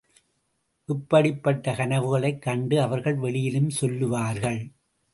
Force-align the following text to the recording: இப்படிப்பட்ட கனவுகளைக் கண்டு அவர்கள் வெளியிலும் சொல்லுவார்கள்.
இப்படிப்பட்ட 0.89 1.73
கனவுகளைக் 1.73 2.41
கண்டு 2.41 2.81
அவர்கள் 2.81 3.15
வெளியிலும் 3.15 3.69
சொல்லுவார்கள். 3.69 4.61